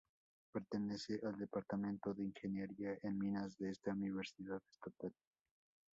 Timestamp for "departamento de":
1.37-2.23